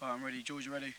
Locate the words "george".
0.42-0.66